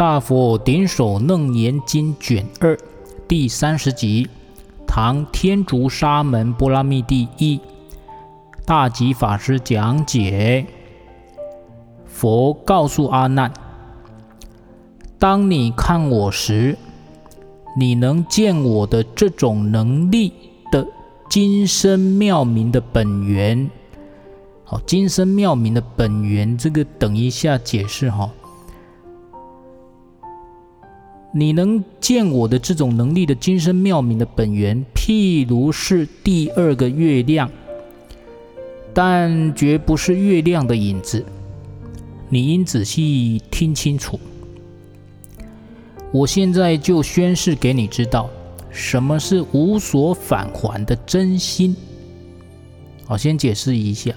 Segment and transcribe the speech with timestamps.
[0.00, 2.74] 大佛顶首楞严经卷二
[3.28, 4.26] 第三十集，
[4.86, 7.60] 唐天竺沙门波拉密第一，
[8.64, 10.64] 大吉法师讲解。
[12.06, 13.52] 佛告诉阿难：
[15.18, 16.78] 当你看我时，
[17.78, 20.32] 你能见我的这种能力
[20.72, 20.86] 的
[21.28, 23.70] 金身妙明的本源。
[24.64, 28.30] 好，金身妙明的本源，这个等一下解释哈。
[31.32, 37.48] 你能见我的这种能力的金身妙明的本源，譬如是第二个月亮，
[38.92, 41.24] 但绝不是月亮的影子。
[42.28, 44.18] 你应仔细听清楚。
[46.12, 48.28] 我现在就宣示给你知道，
[48.70, 51.76] 什么是无所返还的真心。
[53.06, 54.12] 好，先解释一下，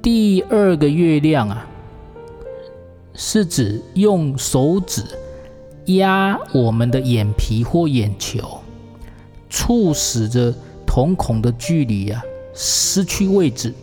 [0.00, 1.66] 第二个月亮啊，
[3.12, 5.04] 是指用手指。
[5.86, 8.60] 压我们的眼皮或眼球，
[9.50, 10.54] 促使着
[10.86, 12.22] 瞳孔的距离啊
[12.54, 13.74] 失去位置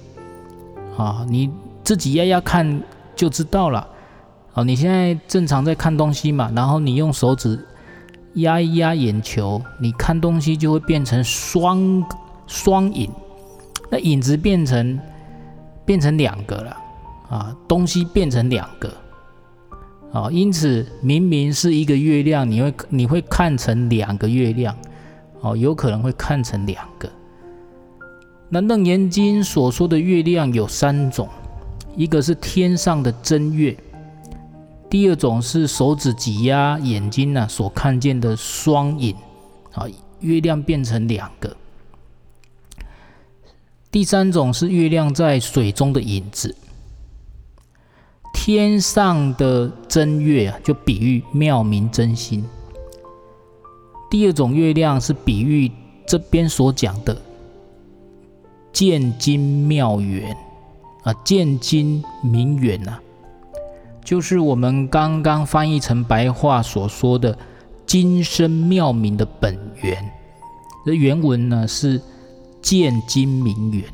[0.98, 1.50] 啊，你
[1.84, 2.82] 自己压压看
[3.16, 3.88] 就知道了
[4.54, 4.64] 啊。
[4.64, 7.60] 你现在正常在看东西嘛，然后你用手指
[8.36, 12.04] 压一压眼球，你看东西就会变成双
[12.48, 13.10] 双影，
[13.90, 15.00] 那影子变成
[15.86, 16.78] 变成两个了
[17.30, 18.92] 啊，东西变成两个。
[20.14, 24.76] 啊，因此明明是一个月亮，你会你会看成两个月亮，
[25.40, 27.09] 哦，有可能会看成两个。
[28.50, 31.30] 那《楞严经》所说的月亮有三种，
[31.95, 33.78] 一个是天上的真月，
[34.90, 39.16] 第二种是手指挤压眼睛呢所看见的双影，
[39.72, 39.86] 啊，
[40.20, 41.56] 月亮变成两个。
[43.90, 46.53] 第三种是月亮在水中的影子。
[48.34, 52.44] 天上的真月啊，就比喻妙明真心。
[54.10, 55.72] 第二种月亮是比喻
[56.06, 57.22] 这边所讲的
[58.74, 60.36] 见金妙圆
[61.03, 63.00] 啊，见金明圆呐，
[64.03, 67.38] 就是我们刚刚翻译成白话所说的
[67.86, 70.12] 金身妙明的本源。
[70.86, 72.02] 这原文呢是
[72.62, 73.86] 见金明圆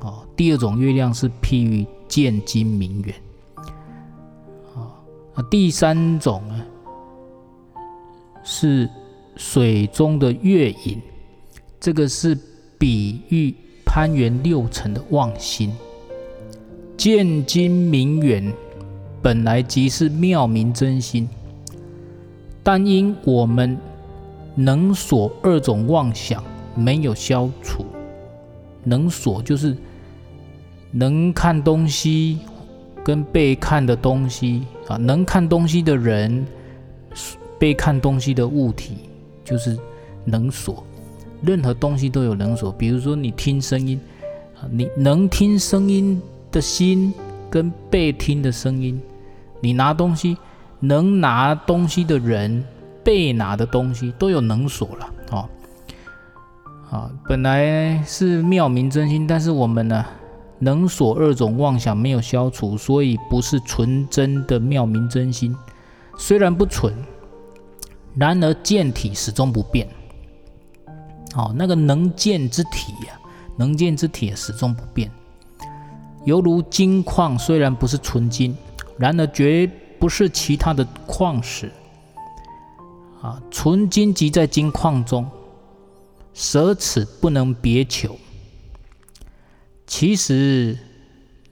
[0.00, 0.24] 啊。
[0.36, 3.00] 第二种月亮是譬喻见金明
[5.42, 6.64] 第三种呢，
[8.42, 8.88] 是
[9.36, 11.00] 水中的月影，
[11.78, 12.36] 这个是
[12.76, 13.54] 比喻
[13.84, 15.72] 攀缘六尘的妄心。
[16.96, 18.52] 见精明远，
[19.22, 21.28] 本来即是妙明真心，
[22.64, 23.78] 但因我们
[24.56, 26.42] 能所二种妄想
[26.74, 27.86] 没有消除，
[28.82, 29.76] 能所就是
[30.90, 32.40] 能看东西。
[33.08, 36.46] 跟被看的东西啊，能看东西的人，
[37.58, 38.98] 被看东西的物体，
[39.42, 39.78] 就是
[40.26, 40.84] 能所。
[41.40, 43.98] 任何东西都有能所，比如说你听声音
[44.60, 46.20] 啊，你能听声音
[46.52, 47.10] 的心
[47.48, 49.00] 跟被听的声音，
[49.58, 50.36] 你拿东西
[50.78, 52.62] 能拿东西的人，
[53.02, 55.48] 被拿的东西都有能所了啊。
[56.90, 60.04] 啊，本来是妙明真心，但是我们呢？
[60.58, 65.56] 能所二种妄想没有消除，所以不是纯真的妙明真心。
[66.16, 66.92] 虽然不纯，
[68.16, 69.88] 然而见体始终不变。
[71.36, 73.20] 哦，那个能见之体呀、
[73.56, 75.10] 能见之体始终不变。
[76.24, 78.56] 犹如金矿，虽然不是纯金，
[78.96, 81.70] 然而绝不是其他的矿石。
[83.22, 85.28] 啊，纯金即在金矿中，
[86.34, 88.16] 舍此不能别求。
[89.88, 90.76] 其实，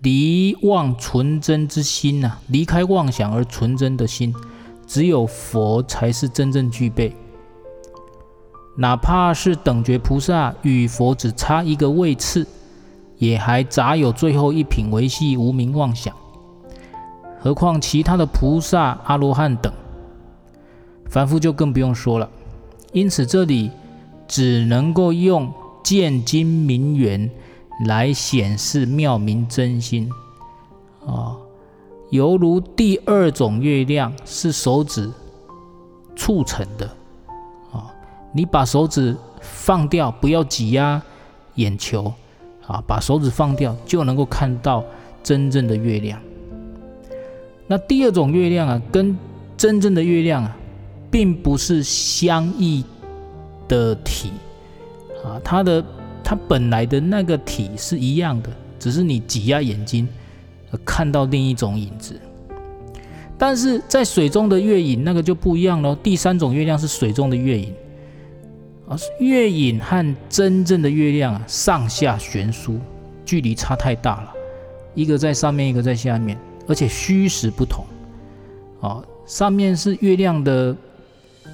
[0.00, 4.32] 离妄纯真之心呐、啊，离开妄想而纯真的心，
[4.86, 7.16] 只有佛才是真正具备。
[8.76, 12.46] 哪怕是等觉菩萨与佛只差一个位次，
[13.16, 16.14] 也还杂有最后一品维系无明妄想。
[17.40, 19.72] 何况其他的菩萨、阿罗汉等，
[21.08, 22.28] 凡夫就更不用说了。
[22.92, 23.70] 因此，这里
[24.28, 25.50] 只能够用
[25.82, 27.30] 见精明圆。
[27.84, 30.10] 来显示妙明真心
[31.06, 31.36] 啊，
[32.08, 35.10] 犹如第二种月亮是手指
[36.16, 36.86] 促成的
[37.70, 37.92] 啊，
[38.32, 41.02] 你把手指放掉，不要挤压
[41.56, 42.10] 眼球
[42.66, 44.82] 啊，把手指放掉就能够看到
[45.22, 46.18] 真正的月亮。
[47.66, 49.14] 那第二种月亮啊，跟
[49.58, 50.56] 真正的月亮啊，
[51.10, 52.82] 并不是相异
[53.68, 54.30] 的体
[55.22, 55.84] 啊，它的。
[56.28, 58.50] 它本来的那个体是一样的，
[58.80, 60.08] 只是你挤压眼睛，
[60.84, 62.20] 看到另一种影子。
[63.38, 65.94] 但是在水中的月影那个就不一样喽。
[65.94, 67.72] 第三种月亮是水中的月影
[68.88, 72.80] 啊，月影和真正的月亮啊上下悬殊，
[73.24, 74.32] 距离差太大了，
[74.96, 76.36] 一个在上面，一个在下面，
[76.66, 77.86] 而且虚实不同
[78.80, 79.00] 啊。
[79.26, 80.76] 上面是月亮的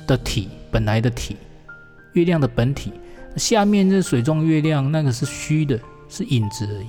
[0.07, 1.37] 的体，本来的体，
[2.15, 2.91] 月亮的本体；
[3.37, 6.87] 下面这水中月亮，那个是虚的，是影子而已。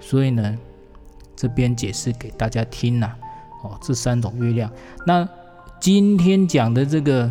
[0.00, 0.56] 所以呢，
[1.36, 3.12] 这边解释给大家听呐、
[3.62, 4.70] 哦，这三种月亮。
[5.06, 5.28] 那
[5.80, 7.30] 今天讲的这个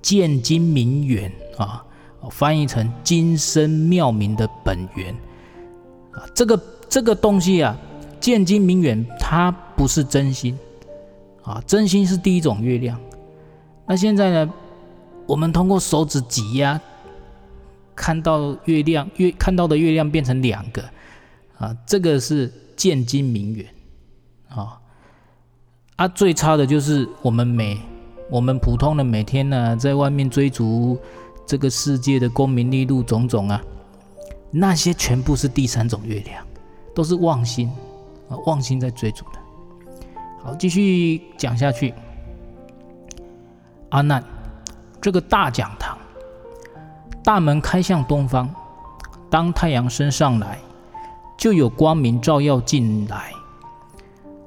[0.00, 1.84] 见金明远啊，
[2.30, 5.14] 翻译成精深妙明的本源
[6.12, 7.76] 啊，这个这个东西啊，
[8.20, 10.58] 见金明远，它不是真心。
[11.42, 12.98] 啊，真心是第一种月亮。
[13.86, 14.52] 那现在呢，
[15.26, 16.80] 我们通过手指挤压，
[17.94, 20.82] 看到月亮，月看到的月亮变成两个，
[21.58, 23.66] 啊，这个是见精明源。
[24.48, 24.80] 啊，
[25.96, 27.78] 啊，最差的就是我们每
[28.30, 30.98] 我们普通的每天呢、在外面追逐
[31.46, 33.60] 这个世界的功名利禄种种啊，
[34.50, 36.46] 那些全部是第三种月亮，
[36.94, 37.68] 都是妄心
[38.28, 39.38] 啊，妄心在追逐的。
[40.42, 41.92] 好，继续讲下去。
[43.90, 44.22] 阿难，
[45.00, 45.93] 这个大讲堂，
[47.24, 48.46] 大门开向东方，
[49.30, 50.58] 当太阳升上来，
[51.38, 53.32] 就有光明照耀进来。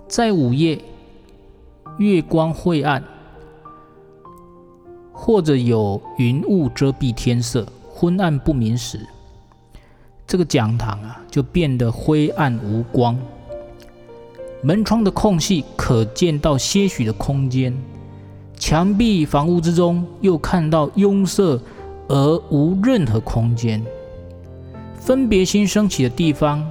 [0.07, 0.79] 在午夜，
[1.97, 3.03] 月光晦暗，
[5.11, 9.07] 或者有云雾遮蔽天色，昏暗不明时，
[10.27, 13.17] 这个讲堂啊，就变得灰暗无光。
[14.61, 17.75] 门窗的空隙可见到些许的空间，
[18.55, 21.59] 墙壁房屋之中又看到壅塞
[22.07, 23.83] 而无任何空间。
[24.99, 26.69] 分别心升起的地方，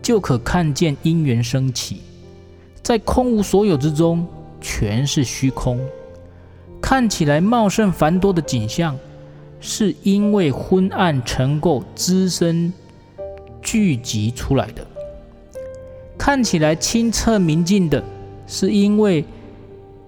[0.00, 2.00] 就可看见因缘升起。
[2.82, 4.26] 在空无所有之中，
[4.60, 5.78] 全是虚空，
[6.80, 8.96] 看起来茂盛繁多的景象，
[9.60, 12.72] 是因为昏暗尘垢滋生
[13.60, 14.86] 聚集出来的。
[16.18, 18.02] 看起来清澈明净的，
[18.46, 19.24] 是因为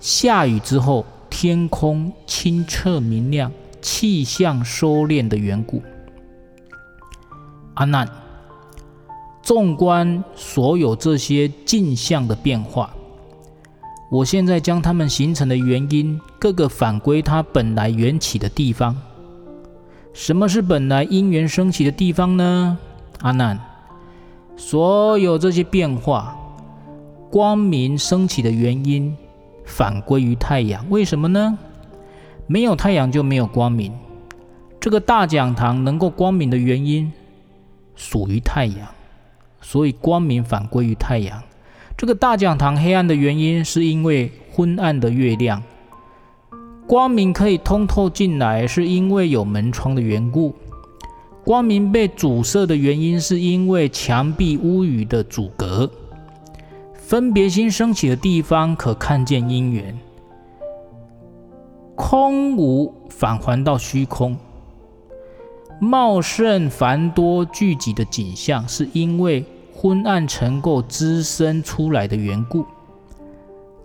[0.01, 3.53] 下雨之后天空清澈明亮、
[3.85, 5.83] 气象收敛的缘故。
[7.75, 8.09] 阿难，
[9.43, 12.95] 纵观所有这些镜像的变化，
[14.11, 18.97] 我现在将它们形成的原因，各个返归它本来缘起的地方。
[20.15, 22.79] 什么是本来因缘升起的地方呢？
[23.21, 23.61] 阿难。
[24.57, 26.35] 所有这些变化，
[27.31, 29.15] 光明升起的原因，
[29.67, 30.89] 返归于太阳。
[30.89, 31.59] 为什么呢？
[32.47, 33.93] 没有太阳就没有光明。
[34.81, 37.11] 这个大讲堂能够光明的原因，
[37.97, 38.87] 属于太阳，
[39.61, 41.43] 所以光明反归于太阳。
[41.97, 45.63] 这个大讲堂黑暗的原因，是因为昏暗的月亮。
[46.87, 50.55] 光明可以通透进来，是因为有门窗的缘故。
[51.43, 55.91] 光明被阻塞的原因，是因为墙壁屋宇的阻隔。
[56.95, 59.99] 分别心升起的地方，可看见因缘。
[61.97, 64.37] 空无返还到虚空，
[65.81, 72.65] 茂盛繁多聚集的景象，是因为昏暗尘垢滋生出来的缘故。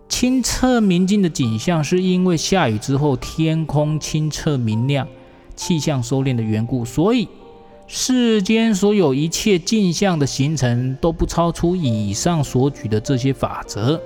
[0.07, 5.07] 清澈明净的景象，是因为下雨之后天空清澈明亮、
[5.55, 7.27] 气象收敛的缘故，所以。
[7.91, 13.99] 世间所有一切镜像的形成，都不超出以上所举的这些法则。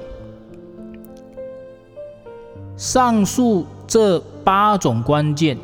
[2.84, 5.58] 上述这八种关键，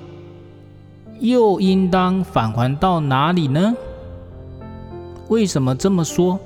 [1.20, 3.76] 又应当返还到哪里呢？
[5.28, 6.40] 为什么这么说？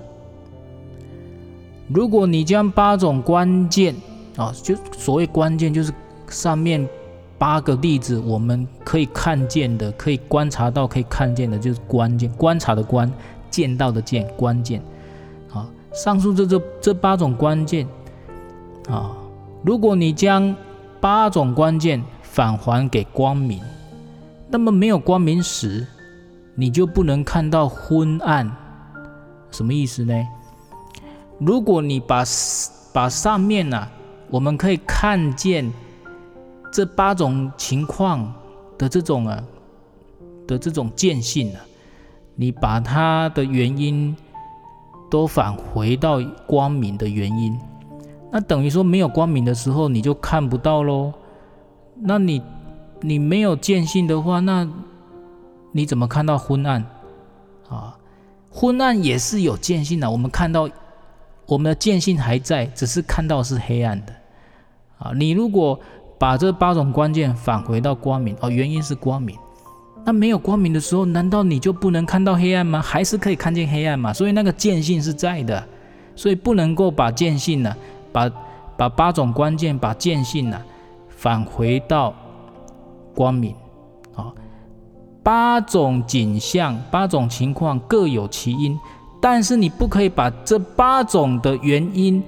[1.89, 3.93] 如果你将八种关键
[4.35, 5.93] 啊，就所谓关键，就是
[6.27, 6.89] 上面。
[7.37, 12.31] 八个例子，我们可以看见的，可以观察到，可以看见的，就是关键。
[12.31, 13.11] 观察的观，
[13.51, 14.81] 见到的见，关键。
[15.53, 17.85] 啊，上述这这这八种关键，
[18.87, 19.11] 啊，
[19.63, 20.55] 如果你将
[20.99, 23.61] 八种关键返还给光明，
[24.49, 25.87] 那么没有光明时，
[26.55, 28.49] 你就不能看到昏暗。
[29.51, 30.13] 什么意思呢？
[31.39, 32.23] 如果你把
[32.93, 33.91] 把上面呢、啊，
[34.29, 35.71] 我们可以看见。
[36.75, 38.33] 这八种情况
[38.79, 39.43] 的这种啊
[40.47, 41.61] 的这种见性啊，
[42.35, 44.17] 你把它的原因
[45.11, 47.55] 都返回到光明的原因，
[48.33, 51.13] 那等于说没有光明的时候你就看不到喽。
[52.01, 52.41] 那你
[52.99, 54.67] 你没有见性的话，那
[55.71, 56.83] 你怎么看到昏暗
[57.69, 57.95] 啊？
[58.49, 60.09] 昏暗也是有见性的。
[60.09, 60.67] 我们看到
[61.45, 64.13] 我们的见性还在，只是看到是黑暗的
[64.97, 65.11] 啊。
[65.15, 65.79] 你如果
[66.17, 69.37] 把这八种关键返回到光明哦，原因是光明。
[70.03, 72.81] 那没有光明的时候，难道你就不能看到黑暗吗？
[72.81, 74.11] 还是可以看见黑暗嘛？
[74.11, 75.63] 所以那个见性是在的，
[76.15, 77.75] 所以不能够把见性呢，
[78.13, 78.31] 把
[78.77, 80.61] 把八种关键把见性呢
[81.09, 82.13] 返回到
[83.13, 83.53] 光明
[84.15, 84.31] 啊。
[85.21, 88.79] 八种景象、八种情况各有其因，
[89.19, 92.23] 但是你不可以把这八种的原因，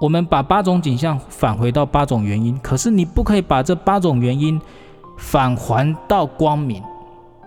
[0.00, 4.58] 我们把八种景象返回到八种原因，可是你不可以把这八种原因。
[5.18, 6.82] 返还到光明，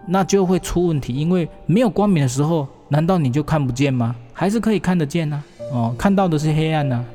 [0.08, 1.14] 那就会出问题。
[1.14, 4.16] 因为没有光明的时候，难道你就看不见吗？
[4.34, 5.44] 还是可以看得见呢？
[5.72, 7.06] 哦，看到的是黑暗呢。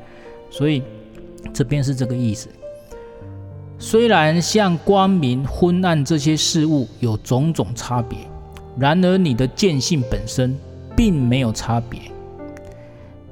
[0.50, 0.82] 所以
[1.52, 2.48] 这边是这个意思。
[3.78, 8.18] 虽然像光明、昏暗这些事物有种种差别，
[8.78, 10.56] 然而你的见性本身
[10.96, 12.00] 并没有差别。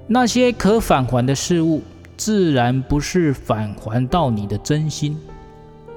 [0.09, 1.81] 那些可返还的事物，
[2.17, 5.17] 自然不是返还到你的真心。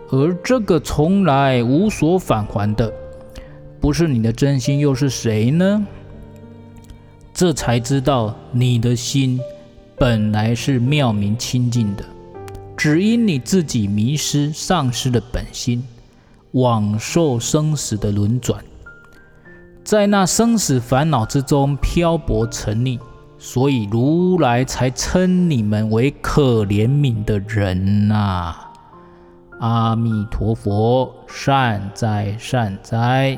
[0.09, 2.93] 而这个从来无所返还的，
[3.81, 5.85] 不是你的真心，又是谁呢？
[7.35, 9.37] 这才知道你的心
[9.97, 12.05] 本来是妙明清净的，
[12.77, 15.83] 只因你自己迷失、丧失了本心，
[16.53, 18.63] 枉受生死的轮转，
[19.83, 22.97] 在那生死烦恼之中漂泊沉溺，
[23.37, 28.71] 所以如来才称你们为可怜悯的人呐、啊。
[29.59, 33.37] 阿弥陀佛，善哉善哉。